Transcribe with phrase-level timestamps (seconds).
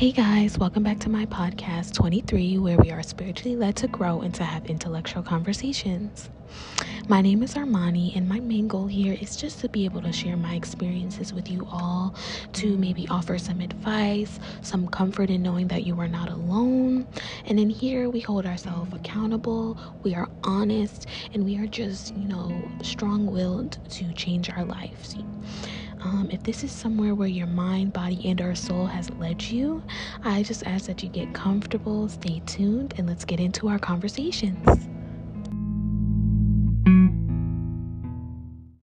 [0.00, 4.22] Hey guys, welcome back to my podcast 23, where we are spiritually led to grow
[4.22, 6.30] and to have intellectual conversations.
[7.06, 10.10] My name is Armani, and my main goal here is just to be able to
[10.10, 12.14] share my experiences with you all,
[12.54, 17.06] to maybe offer some advice, some comfort in knowing that you are not alone.
[17.44, 22.26] And in here, we hold ourselves accountable, we are honest, and we are just, you
[22.26, 25.14] know, strong willed to change our lives.
[26.02, 29.82] Um, if this is somewhere where your mind, body, and or soul has led you,
[30.24, 34.66] I just ask that you get comfortable, stay tuned, and let's get into our conversations.